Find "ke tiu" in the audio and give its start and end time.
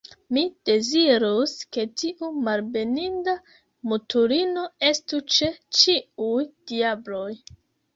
1.77-2.31